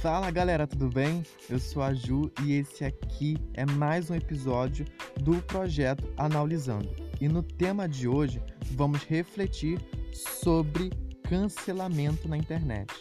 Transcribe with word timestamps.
Fala 0.00 0.30
galera, 0.30 0.64
tudo 0.64 0.88
bem? 0.88 1.24
Eu 1.50 1.58
sou 1.58 1.82
a 1.82 1.92
Ju 1.92 2.30
e 2.44 2.52
esse 2.52 2.84
aqui 2.84 3.36
é 3.54 3.66
mais 3.66 4.08
um 4.08 4.14
episódio 4.14 4.86
do 5.20 5.42
projeto 5.42 6.08
Analisando. 6.16 6.88
E 7.20 7.26
no 7.26 7.42
tema 7.42 7.88
de 7.88 8.06
hoje 8.06 8.40
vamos 8.76 9.02
refletir 9.02 9.80
sobre 10.12 10.90
cancelamento 11.24 12.28
na 12.28 12.38
internet. 12.38 12.94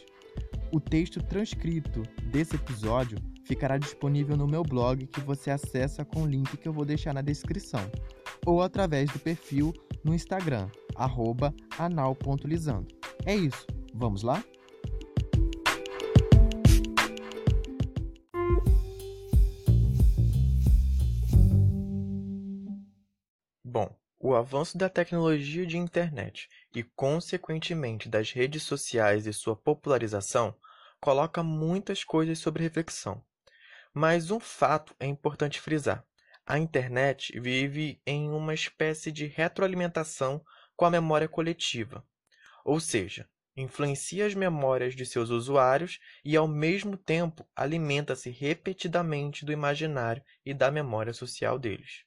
O 0.72 0.80
texto 0.80 1.22
transcrito 1.22 2.02
desse 2.32 2.56
episódio 2.56 3.20
ficará 3.46 3.78
disponível 3.78 4.36
no 4.36 4.48
meu 4.48 4.64
blog 4.64 5.06
que 5.06 5.22
você 5.22 5.52
acessa 5.52 6.04
com 6.04 6.24
o 6.24 6.28
link 6.28 6.58
que 6.58 6.68
eu 6.68 6.74
vou 6.74 6.84
deixar 6.84 7.14
na 7.14 7.22
descrição 7.22 7.92
ou 8.44 8.64
através 8.64 9.12
do 9.12 9.20
perfil 9.20 9.72
no 10.04 10.16
Instagram, 10.16 10.68
anal.lisando. 11.78 12.88
É 13.24 13.36
isso, 13.36 13.68
vamos 13.94 14.24
lá? 14.24 14.44
O 24.28 24.36
avanço 24.36 24.78
da 24.78 24.90
tecnologia 24.90 25.66
de 25.66 25.78
internet 25.78 26.50
e, 26.76 26.84
consequentemente, 26.84 28.10
das 28.10 28.34
redes 28.34 28.62
sociais 28.64 29.26
e 29.26 29.32
sua 29.32 29.56
popularização 29.56 30.54
coloca 31.00 31.42
muitas 31.42 32.04
coisas 32.04 32.38
sobre 32.38 32.62
reflexão. 32.62 33.24
Mas 33.94 34.30
um 34.30 34.38
fato 34.38 34.94
é 35.00 35.06
importante 35.06 35.62
frisar: 35.62 36.06
a 36.46 36.60
internet 36.60 37.40
vive 37.40 38.02
em 38.06 38.30
uma 38.30 38.54
espécie 38.54 39.14
de 39.14 39.28
retroalimentação 39.28 40.44
com 40.76 40.84
a 40.84 40.92
memória 40.92 41.30
coletiva, 41.30 42.06
ou 42.66 42.82
seja, 42.82 43.30
influencia 43.56 44.26
as 44.26 44.36
memórias 44.36 44.94
de 44.94 45.06
seus 45.06 45.30
usuários 45.30 46.00
e, 46.26 46.36
ao 46.36 46.50
mesmo 46.50 46.98
tempo, 46.98 47.48
alimenta-se 47.56 48.30
repetidamente 48.30 49.46
do 49.46 49.54
imaginário 49.54 50.22
e 50.46 50.54
da 50.54 50.70
memória 50.70 51.14
social 51.14 51.58
deles. 51.58 52.07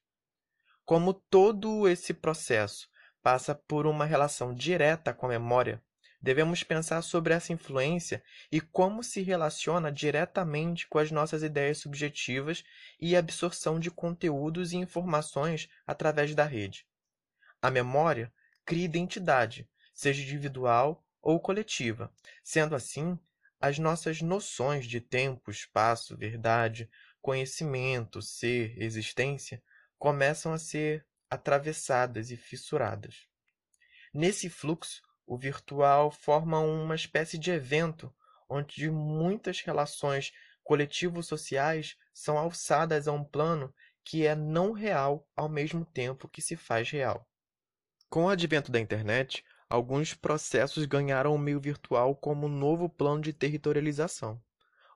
Como 0.85 1.15
todo 1.15 1.89
esse 1.89 2.13
processo 2.13 2.89
passa 3.23 3.55
por 3.55 3.87
uma 3.87 4.05
relação 4.05 4.55
direta 4.55 5.13
com 5.13 5.27
a 5.27 5.31
memória, 5.31 5.83
devemos 6.21 6.63
pensar 6.63 7.03
sobre 7.03 7.33
essa 7.33 7.53
influência 7.53 8.23
e 8.51 8.61
como 8.61 9.03
se 9.03 9.23
relaciona 9.23 9.91
diretamente 9.91 10.87
com 10.89 10.99
as 10.99 11.11
nossas 11.11 11.43
ideias 11.43 11.79
subjetivas 11.79 12.65
e 13.01 13.17
absorção 13.17 13.79
de 13.79 13.91
conteúdos 13.91 14.73
e 14.73 14.77
informações 14.77 15.69
através 15.87 16.35
da 16.35 16.45
rede. 16.45 16.87
A 17.63 17.71
memória 17.71 18.33
cria 18.65 18.85
identidade, 18.85 19.69
seja 19.95 20.23
individual 20.23 21.05
ou 21.23 21.39
coletiva. 21.39 22.13
Sendo 22.43 22.75
assim, 22.75 23.19
as 23.61 23.79
nossas 23.79 24.23
noções 24.23 24.87
de 24.87 25.01
tempo, 25.01 25.51
espaço, 25.51 26.17
verdade, 26.17 26.89
conhecimento, 27.21 28.23
ser, 28.23 28.75
existência 28.83 29.63
começam 30.01 30.55
a 30.55 30.59
ser 30.59 31.07
atravessadas 31.29 32.31
e 32.31 32.37
fissuradas. 32.37 33.29
Nesse 34.15 34.49
fluxo, 34.49 35.03
o 35.27 35.37
virtual 35.37 36.11
forma 36.11 36.59
uma 36.59 36.95
espécie 36.95 37.37
de 37.37 37.51
evento 37.51 38.13
onde 38.49 38.91
muitas 38.91 39.61
relações 39.61 40.33
coletivo-sociais 40.65 41.97
são 42.15 42.39
alçadas 42.39 43.07
a 43.07 43.13
um 43.13 43.23
plano 43.23 43.73
que 44.03 44.27
é 44.27 44.35
não 44.35 44.73
real 44.73 45.29
ao 45.37 45.51
mesmo 45.51 45.85
tempo 45.85 46.29
que 46.29 46.41
se 46.41 46.57
faz 46.57 46.91
real. 46.91 47.29
Com 48.09 48.25
o 48.25 48.29
advento 48.31 48.73
da 48.73 48.81
internet, 48.81 49.45
alguns 49.69 50.15
processos 50.15 50.87
ganharam 50.87 51.35
o 51.35 51.39
meio 51.39 51.61
virtual 51.61 52.17
como 52.17 52.49
novo 52.49 52.89
plano 52.89 53.21
de 53.21 53.35
territorialização. 53.35 54.43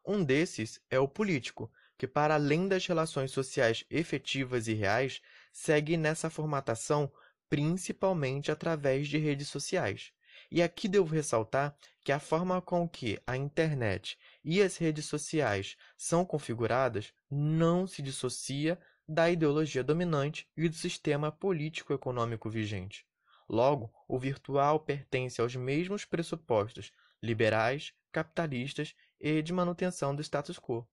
Um 0.02 0.24
desses 0.24 0.80
é 0.90 0.98
o 0.98 1.06
político, 1.06 1.70
que, 1.96 2.06
para 2.06 2.34
além 2.34 2.68
das 2.68 2.86
relações 2.86 3.30
sociais 3.30 3.84
efetivas 3.90 4.68
e 4.68 4.74
reais, 4.74 5.20
segue 5.52 5.96
nessa 5.96 6.28
formatação 6.28 7.10
principalmente 7.48 8.50
através 8.50 9.06
de 9.08 9.18
redes 9.18 9.48
sociais. 9.48 10.12
E 10.50 10.62
aqui 10.62 10.88
devo 10.88 11.14
ressaltar 11.14 11.76
que 12.04 12.12
a 12.12 12.18
forma 12.18 12.60
com 12.60 12.88
que 12.88 13.20
a 13.26 13.36
internet 13.36 14.18
e 14.44 14.60
as 14.60 14.76
redes 14.76 15.06
sociais 15.06 15.76
são 15.96 16.24
configuradas 16.24 17.12
não 17.30 17.86
se 17.86 18.02
dissocia 18.02 18.78
da 19.06 19.30
ideologia 19.30 19.84
dominante 19.84 20.48
e 20.56 20.68
do 20.68 20.74
sistema 20.74 21.30
político-econômico 21.30 22.50
vigente. 22.50 23.06
Logo, 23.48 23.92
o 24.08 24.18
virtual 24.18 24.80
pertence 24.80 25.40
aos 25.40 25.54
mesmos 25.54 26.04
pressupostos 26.04 26.90
liberais, 27.22 27.92
capitalistas 28.10 28.94
e 29.20 29.42
de 29.42 29.52
manutenção 29.52 30.14
do 30.14 30.22
status 30.22 30.58
quo. 30.58 30.86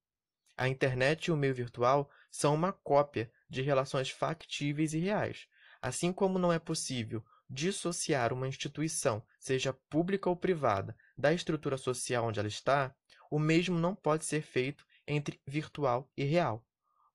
A 0.58 0.68
internet 0.68 1.26
e 1.26 1.32
o 1.32 1.38
meio 1.38 1.54
virtual 1.54 2.10
são 2.30 2.54
uma 2.54 2.72
cópia 2.72 3.32
de 3.50 3.62
relações 3.62 4.10
factíveis 4.10 4.94
e 4.94 5.00
reais, 5.00 5.48
assim 5.82 6.14
como 6.14 6.38
não 6.38 6.52
é 6.52 6.60
possível 6.60 7.24
dissociar 7.52 8.32
uma 8.32 8.48
instituição, 8.48 9.22
seja 9.38 9.74
pública 9.90 10.30
ou 10.30 10.36
privada, 10.38 10.96
da 11.18 11.34
estrutura 11.34 11.78
social 11.78 12.26
onde 12.26 12.40
ela 12.40 12.48
está, 12.48 12.96
o 13.30 13.38
mesmo 13.38 13.78
não 13.78 13.94
pode 13.94 14.24
ser 14.24 14.42
feito 14.42 14.86
entre 15.06 15.42
virtual 15.46 16.10
e 16.16 16.24
real. 16.24 16.66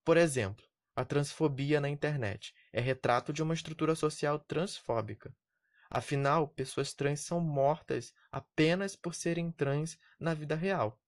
Por 0.05 0.15
exemplo, 0.15 0.63
a 0.95 1.03
transfobia 1.03 1.81
na 1.81 1.89
internet 1.89 2.53
é 2.71 2.79
retrato 2.79 3.33
de 3.33 3.41
uma 3.41 3.53
estrutura 3.53 3.95
social 3.95 4.39
transfóbica. 4.39 5.35
Afinal, 5.89 6.47
pessoas 6.47 6.93
trans 6.93 7.21
são 7.21 7.39
mortas 7.39 8.13
apenas 8.31 8.95
por 8.95 9.15
serem 9.15 9.51
trans 9.51 9.97
na 10.19 10.33
vida 10.33 10.55
real. 10.55 10.99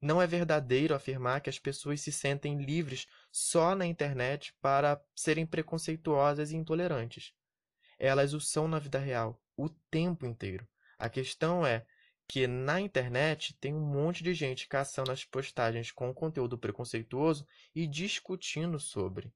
Não 0.00 0.20
é 0.20 0.26
verdadeiro 0.26 0.94
afirmar 0.94 1.40
que 1.40 1.50
as 1.50 1.58
pessoas 1.58 2.00
se 2.00 2.12
sentem 2.12 2.62
livres 2.62 3.06
só 3.32 3.74
na 3.74 3.86
internet 3.86 4.54
para 4.60 5.02
serem 5.14 5.46
preconceituosas 5.46 6.50
e 6.50 6.56
intolerantes. 6.56 7.32
Elas 7.98 8.34
o 8.34 8.40
são 8.40 8.68
na 8.68 8.78
vida 8.78 8.98
real, 8.98 9.40
o 9.56 9.68
tempo 9.68 10.26
inteiro. 10.26 10.68
A 10.98 11.08
questão 11.08 11.66
é 11.66 11.86
que 12.28 12.46
na 12.46 12.80
internet 12.80 13.54
tem 13.54 13.72
um 13.72 13.80
monte 13.80 14.22
de 14.22 14.34
gente 14.34 14.68
caçando 14.68 15.12
as 15.12 15.24
postagens 15.24 15.90
com 15.90 16.12
conteúdo 16.12 16.58
preconceituoso 16.58 17.46
e 17.74 17.86
discutindo 17.86 18.78
sobre. 18.80 19.32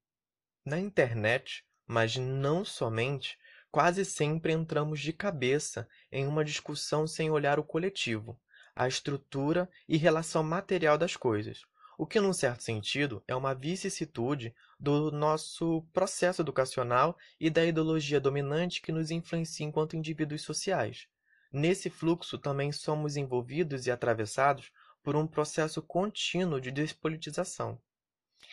Na 0.65 0.79
internet, 0.79 1.65
mas 1.87 2.17
não 2.17 2.65
somente, 2.65 3.39
quase 3.71 4.05
sempre 4.05 4.53
entramos 4.53 5.01
de 5.01 5.13
cabeça 5.13 5.89
em 6.11 6.27
uma 6.27 6.45
discussão 6.45 7.07
sem 7.07 7.31
olhar 7.31 7.59
o 7.59 7.65
coletivo, 7.65 8.41
a 8.81 8.89
estrutura 8.89 9.69
e 9.87 9.99
relação 9.99 10.43
material 10.43 10.97
das 10.97 11.15
coisas, 11.15 11.67
o 11.99 12.07
que, 12.07 12.19
num 12.19 12.33
certo 12.33 12.63
sentido, 12.63 13.23
é 13.29 13.37
uma 13.37 13.55
vicissitude 13.55 14.55
do 14.79 15.11
nosso 15.11 15.83
processo 15.93 16.41
educacional 16.41 17.15
e 17.39 17.51
da 17.51 17.63
ideologia 17.63 18.19
dominante 18.19 18.81
que 18.81 18.91
nos 18.91 19.11
influencia 19.11 19.67
enquanto 19.67 19.99
indivíduos 19.99 20.41
sociais. 20.41 21.07
Nesse 21.53 21.91
fluxo 21.91 22.39
também 22.39 22.73
somos 22.73 23.19
envolvidos 23.19 23.87
e 23.87 23.91
atravessados 23.91 24.73
por 25.03 25.15
um 25.15 25.27
processo 25.27 25.83
contínuo 25.83 26.59
de 26.59 26.71
despolitização. 26.71 27.79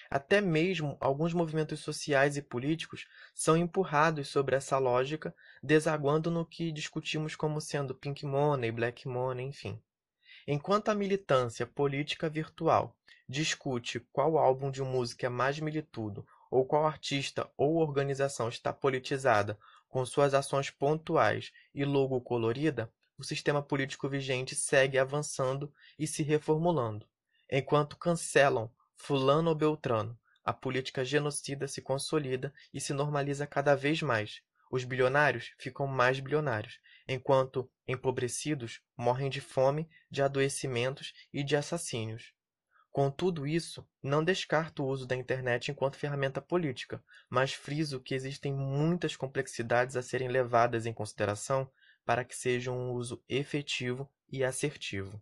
Até 0.09 0.41
mesmo 0.41 0.97
alguns 0.99 1.31
movimentos 1.31 1.79
sociais 1.79 2.35
e 2.35 2.41
políticos 2.41 3.07
são 3.33 3.55
empurrados 3.55 4.27
sobre 4.27 4.57
essa 4.57 4.77
lógica, 4.77 5.33
desaguando 5.63 6.29
no 6.29 6.45
que 6.45 6.69
discutimos 6.69 7.33
como 7.33 7.61
sendo 7.61 7.95
pink 7.95 8.25
money, 8.25 8.73
black 8.73 9.07
money, 9.07 9.45
enfim. 9.45 9.81
Enquanto 10.49 10.87
a 10.87 10.95
militância 10.95 11.67
política 11.67 12.29
virtual 12.29 12.95
discute 13.27 13.99
qual 14.13 14.37
álbum 14.37 14.71
de 14.71 14.81
música 14.81 15.25
é 15.25 15.29
mais 15.29 15.59
militudo 15.59 16.25
ou 16.49 16.65
qual 16.65 16.85
artista 16.85 17.51
ou 17.57 17.75
organização 17.75 18.47
está 18.47 18.71
politizada 18.71 19.59
com 19.89 20.05
suas 20.05 20.33
ações 20.33 20.69
pontuais 20.69 21.51
e 21.75 21.83
logo 21.83 22.21
colorida, 22.21 22.89
o 23.17 23.25
sistema 23.25 23.61
político 23.61 24.07
vigente 24.07 24.55
segue 24.55 24.97
avançando 24.97 25.69
e 25.99 26.07
se 26.07 26.23
reformulando. 26.23 27.05
Enquanto 27.51 27.97
cancelam 27.97 28.71
fulano 28.95 29.49
ou 29.49 29.55
beltrano, 29.55 30.17
a 30.45 30.53
política 30.53 31.03
genocida 31.03 31.67
se 31.67 31.81
consolida 31.81 32.53
e 32.73 32.79
se 32.79 32.93
normaliza 32.93 33.45
cada 33.45 33.75
vez 33.75 34.01
mais. 34.01 34.41
Os 34.71 34.85
bilionários 34.85 35.51
ficam 35.57 35.87
mais 35.87 36.21
bilionários 36.21 36.79
enquanto 37.07 37.69
empobrecidos 37.87 38.81
morrem 38.95 39.29
de 39.29 39.41
fome, 39.41 39.89
de 40.11 40.21
adoecimentos 40.21 41.13
e 41.33 41.43
de 41.43 41.55
assassínios. 41.55 42.33
Com 42.91 43.11
tudo 43.11 43.45
isso, 43.45 43.87
não 44.01 44.23
descarto 44.23 44.83
o 44.83 44.87
uso 44.87 45.05
da 45.05 45.15
internet 45.15 45.69
enquanto 45.69 45.97
ferramenta 45.97 46.41
política, 46.41 47.03
mas 47.29 47.53
friso 47.53 47.99
que 47.99 48.15
existem 48.15 48.51
muitas 48.51 49.15
complexidades 49.15 49.95
a 49.95 50.01
serem 50.01 50.27
levadas 50.27 50.85
em 50.85 50.93
consideração 50.93 51.69
para 52.03 52.25
que 52.25 52.35
seja 52.35 52.71
um 52.71 52.91
uso 52.91 53.23
efetivo 53.29 54.09
e 54.27 54.43
assertivo. 54.43 55.21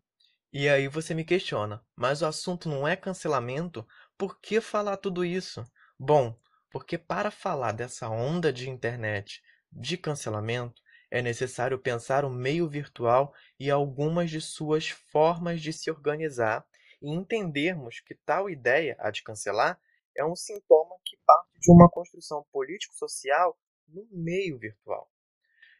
E 0.53 0.69
aí 0.69 0.87
você 0.87 1.13
me 1.13 1.25
questiona, 1.25 1.83
mas 1.95 2.21
o 2.21 2.25
assunto 2.25 2.69
não 2.69 2.87
é 2.87 2.95
cancelamento? 2.95 3.85
Por 4.17 4.39
que 4.39 4.61
falar 4.61 4.95
tudo 4.95 5.25
isso? 5.25 5.65
Bom, 5.99 6.39
porque 6.71 6.97
para 6.97 7.29
falar 7.29 7.73
dessa 7.73 8.07
onda 8.07 8.53
de 8.53 8.69
internet 8.69 9.41
de 9.69 9.97
cancelamento, 9.97 10.81
é 11.09 11.21
necessário 11.21 11.79
pensar 11.79 12.25
o 12.25 12.29
meio 12.29 12.67
virtual 12.67 13.33
e 13.59 13.69
algumas 13.69 14.29
de 14.29 14.41
suas 14.41 14.89
formas 14.89 15.61
de 15.61 15.71
se 15.71 15.89
organizar 15.89 16.65
e 17.01 17.09
entendermos 17.09 17.99
que 17.99 18.15
tal 18.15 18.49
ideia, 18.49 18.95
a 18.99 19.11
de 19.11 19.23
cancelar, 19.23 19.79
é 20.15 20.25
um 20.25 20.35
sintoma 20.35 20.95
que 21.03 21.17
parte 21.25 21.59
de 21.59 21.71
uma 21.71 21.89
construção 21.89 22.45
político-social 22.51 23.57
no 23.87 24.07
meio 24.11 24.57
virtual. 24.57 25.11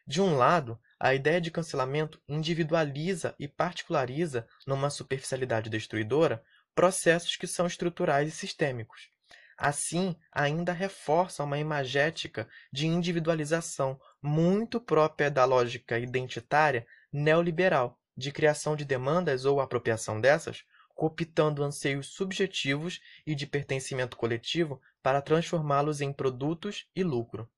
De 0.06 0.20
um 0.22 0.36
lado, 0.36 0.78
a 1.00 1.14
ideia 1.14 1.40
de 1.40 1.50
cancelamento 1.50 2.22
individualiza 2.28 3.34
e 3.38 3.48
particulariza, 3.48 4.46
numa 4.66 4.88
superficialidade 4.88 5.68
destruidora, 5.68 6.44
processos 6.74 7.36
que 7.36 7.46
são 7.46 7.66
estruturais 7.66 8.28
e 8.28 8.36
sistêmicos. 8.36 9.10
Assim, 9.56 10.14
ainda 10.30 10.72
reforça 10.72 11.42
uma 11.42 11.58
imagética 11.58 12.48
de 12.70 12.86
individualização 12.86 13.98
muito 14.20 14.78
própria 14.80 15.30
da 15.30 15.44
lógica 15.44 15.98
identitária 15.98 16.86
neoliberal, 17.10 17.98
de 18.14 18.30
criação 18.30 18.76
de 18.76 18.84
demandas 18.84 19.44
ou 19.46 19.60
apropriação 19.60 20.20
dessas, 20.20 20.64
cooptando 20.94 21.62
anseios 21.62 22.08
subjetivos 22.08 23.00
e 23.26 23.34
de 23.34 23.46
pertencimento 23.46 24.16
coletivo 24.16 24.80
para 25.02 25.22
transformá-los 25.22 26.00
em 26.00 26.12
produtos 26.12 26.86
e 26.94 27.02
lucro. 27.02 27.48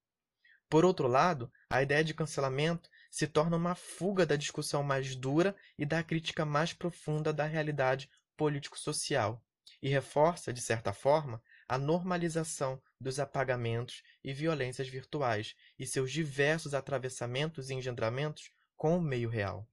Por 0.69 0.85
outro 0.85 1.09
lado, 1.09 1.51
a 1.71 1.83
ideia 1.83 2.05
de 2.05 2.13
cancelamento 2.15 2.91
se 3.11 3.27
torna 3.27 3.57
uma 3.57 3.75
fuga 3.75 4.27
da 4.27 4.37
discussão 4.37 4.83
mais 4.83 5.17
dura 5.17 5.57
e 5.79 5.87
da 5.87 6.03
crítica 6.03 6.45
mais 6.45 6.73
profunda 6.73 7.33
da 7.33 7.45
realidade 7.45 8.11
político-social, 8.37 9.43
e 9.83 9.89
reforça, 9.89 10.53
de 10.53 10.61
certa 10.61 10.93
forma, 10.93 11.43
a 11.69 11.77
normalização 11.77 12.81
dos 12.99 13.21
apagamentos 13.21 14.03
e 14.25 14.33
violências 14.33 14.89
virtuais 14.89 15.55
e 15.79 15.87
seus 15.87 16.11
diversos 16.11 16.73
atravessamentos 16.73 17.69
e 17.69 17.75
engendramentos 17.75 18.51
com 18.77 18.97
o 18.97 19.03
meio 19.03 19.29
real. 19.29 19.69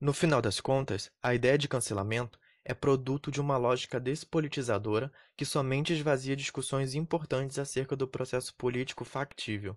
No 0.00 0.12
final 0.12 0.40
das 0.40 0.60
contas, 0.60 1.10
a 1.22 1.34
ideia 1.34 1.58
de 1.58 1.68
cancelamento 1.68 2.38
é 2.64 2.72
produto 2.72 3.30
de 3.30 3.40
uma 3.40 3.56
lógica 3.56 3.98
despolitizadora 3.98 5.12
que 5.36 5.44
somente 5.44 5.92
esvazia 5.92 6.36
discussões 6.36 6.94
importantes 6.94 7.58
acerca 7.58 7.96
do 7.96 8.06
processo 8.06 8.54
político 8.54 9.04
factível. 9.04 9.76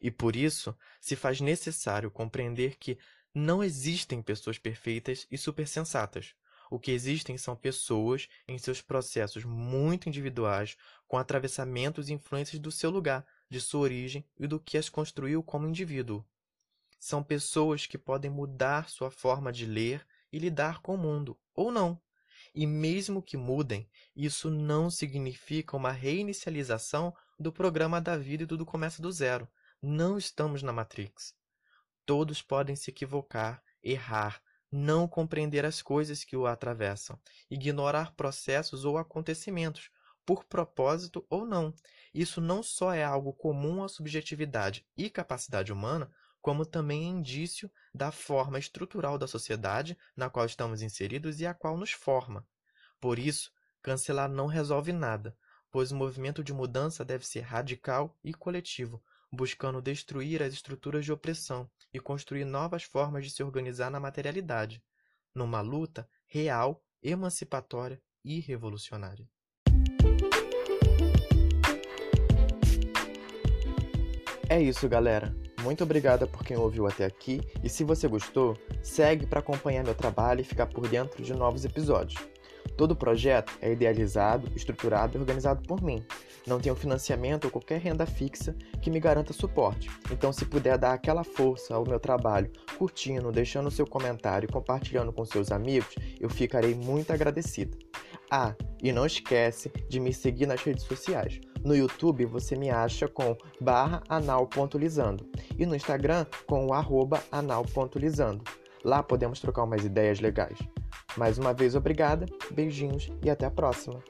E 0.00 0.10
por 0.10 0.36
isso, 0.36 0.76
se 1.00 1.16
faz 1.16 1.40
necessário 1.40 2.10
compreender 2.10 2.76
que 2.76 2.98
não 3.34 3.62
existem 3.62 4.22
pessoas 4.22 4.58
perfeitas 4.58 5.26
e 5.30 5.38
supersensatas, 5.38 6.34
o 6.72 6.78
que 6.78 6.90
existem 6.90 7.36
são 7.36 7.54
pessoas 7.54 8.30
em 8.48 8.56
seus 8.56 8.80
processos 8.80 9.44
muito 9.44 10.08
individuais, 10.08 10.74
com 11.06 11.18
atravessamentos 11.18 12.08
e 12.08 12.14
influências 12.14 12.58
do 12.58 12.72
seu 12.72 12.88
lugar, 12.88 13.26
de 13.50 13.60
sua 13.60 13.80
origem 13.80 14.24
e 14.40 14.46
do 14.46 14.58
que 14.58 14.78
as 14.78 14.88
construiu 14.88 15.42
como 15.42 15.68
indivíduo. 15.68 16.24
São 16.98 17.22
pessoas 17.22 17.84
que 17.84 17.98
podem 17.98 18.30
mudar 18.30 18.88
sua 18.88 19.10
forma 19.10 19.52
de 19.52 19.66
ler 19.66 20.06
e 20.32 20.38
lidar 20.38 20.80
com 20.80 20.94
o 20.94 20.98
mundo, 20.98 21.38
ou 21.54 21.70
não. 21.70 22.00
E 22.54 22.66
mesmo 22.66 23.20
que 23.20 23.36
mudem, 23.36 23.86
isso 24.16 24.50
não 24.50 24.88
significa 24.88 25.76
uma 25.76 25.92
reinicialização 25.92 27.14
do 27.38 27.52
programa 27.52 28.00
da 28.00 28.16
vida 28.16 28.44
e 28.44 28.46
tudo 28.46 28.64
começa 28.64 29.02
do 29.02 29.12
zero. 29.12 29.46
Não 29.82 30.16
estamos 30.16 30.62
na 30.62 30.72
Matrix. 30.72 31.34
Todos 32.06 32.40
podem 32.40 32.74
se 32.74 32.90
equivocar, 32.90 33.62
errar, 33.82 34.40
não 34.72 35.06
compreender 35.06 35.66
as 35.66 35.82
coisas 35.82 36.24
que 36.24 36.34
o 36.34 36.46
atravessam, 36.46 37.20
ignorar 37.50 38.14
processos 38.14 38.86
ou 38.86 38.96
acontecimentos, 38.96 39.90
por 40.24 40.44
propósito 40.44 41.26
ou 41.28 41.44
não. 41.44 41.74
Isso 42.14 42.40
não 42.40 42.62
só 42.62 42.94
é 42.94 43.04
algo 43.04 43.34
comum 43.34 43.84
à 43.84 43.88
subjetividade 43.88 44.86
e 44.96 45.10
capacidade 45.10 45.72
humana, 45.72 46.10
como 46.40 46.64
também 46.64 47.04
é 47.04 47.06
indício 47.06 47.70
da 47.94 48.10
forma 48.10 48.58
estrutural 48.58 49.18
da 49.18 49.26
sociedade 49.26 49.96
na 50.16 50.30
qual 50.30 50.46
estamos 50.46 50.80
inseridos 50.80 51.38
e 51.40 51.46
a 51.46 51.52
qual 51.52 51.76
nos 51.76 51.92
forma. 51.92 52.46
Por 53.00 53.18
isso, 53.18 53.52
cancelar 53.82 54.30
não 54.30 54.46
resolve 54.46 54.92
nada, 54.92 55.36
pois 55.70 55.92
o 55.92 55.96
movimento 55.96 56.42
de 56.42 56.52
mudança 56.52 57.04
deve 57.04 57.26
ser 57.26 57.40
radical 57.40 58.16
e 58.24 58.32
coletivo, 58.32 59.02
buscando 59.30 59.82
destruir 59.82 60.42
as 60.42 60.52
estruturas 60.52 61.04
de 61.04 61.12
opressão 61.12 61.70
e 61.92 62.00
construir 62.00 62.44
novas 62.44 62.82
formas 62.82 63.24
de 63.24 63.30
se 63.30 63.42
organizar 63.42 63.90
na 63.90 64.00
materialidade, 64.00 64.82
numa 65.34 65.60
luta 65.60 66.08
real, 66.26 66.82
emancipatória 67.02 68.00
e 68.24 68.40
revolucionária. 68.40 69.28
É 74.48 74.60
isso, 74.60 74.88
galera. 74.88 75.34
Muito 75.62 75.84
obrigada 75.84 76.26
por 76.26 76.44
quem 76.44 76.56
ouviu 76.56 76.86
até 76.86 77.04
aqui 77.04 77.40
e 77.62 77.68
se 77.68 77.84
você 77.84 78.08
gostou, 78.08 78.58
segue 78.82 79.26
para 79.26 79.40
acompanhar 79.40 79.84
meu 79.84 79.94
trabalho 79.94 80.40
e 80.40 80.44
ficar 80.44 80.66
por 80.66 80.88
dentro 80.88 81.22
de 81.22 81.32
novos 81.32 81.64
episódios. 81.64 82.20
Todo 82.76 82.92
o 82.92 82.96
projeto 82.96 83.52
é 83.60 83.72
idealizado, 83.72 84.48
estruturado 84.56 85.16
e 85.16 85.20
organizado 85.20 85.62
por 85.62 85.82
mim. 85.82 86.04
Não 86.46 86.58
tenho 86.58 86.74
financiamento 86.74 87.44
ou 87.44 87.50
qualquer 87.50 87.80
renda 87.80 88.06
fixa 88.06 88.54
que 88.80 88.90
me 88.90 88.98
garanta 88.98 89.32
suporte. 89.32 89.88
Então, 90.10 90.32
se 90.32 90.44
puder 90.44 90.76
dar 90.78 90.92
aquela 90.92 91.22
força 91.22 91.74
ao 91.74 91.86
meu 91.86 92.00
trabalho, 92.00 92.50
curtindo, 92.76 93.30
deixando 93.30 93.70
seu 93.70 93.86
comentário 93.86 94.48
e 94.48 94.52
compartilhando 94.52 95.12
com 95.12 95.24
seus 95.24 95.52
amigos, 95.52 95.94
eu 96.20 96.28
ficarei 96.28 96.74
muito 96.74 97.12
agradecido. 97.12 97.78
Ah, 98.30 98.54
e 98.82 98.90
não 98.92 99.04
esquece 99.04 99.70
de 99.88 100.00
me 100.00 100.12
seguir 100.12 100.46
nas 100.46 100.62
redes 100.62 100.84
sociais. 100.84 101.38
No 101.62 101.76
YouTube 101.76 102.24
você 102.24 102.56
me 102.56 102.70
acha 102.70 103.06
com 103.06 103.36
barra 103.60 104.02
anal.lisando 104.08 105.28
e 105.56 105.64
no 105.64 105.76
Instagram 105.76 106.26
com 106.46 106.66
o 106.66 106.72
arroba 106.72 107.22
anal.lisando. 107.30 108.42
Lá 108.84 109.02
podemos 109.02 109.38
trocar 109.38 109.62
umas 109.62 109.84
ideias 109.84 110.18
legais. 110.18 110.58
Mais 111.16 111.38
uma 111.38 111.52
vez, 111.52 111.74
obrigada, 111.74 112.26
beijinhos 112.50 113.10
e 113.22 113.30
até 113.30 113.46
a 113.46 113.50
próxima! 113.50 114.02